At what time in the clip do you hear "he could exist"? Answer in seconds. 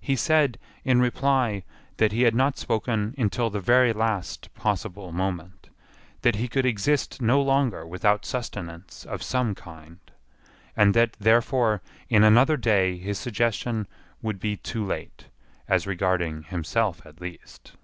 6.34-7.22